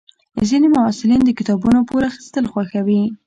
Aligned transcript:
ځینې 0.49 0.67
محصلین 0.75 1.21
د 1.25 1.29
کتابونو 1.39 1.79
پور 1.89 2.01
اخیستل 2.09 2.45
خوښوي. 2.51 3.01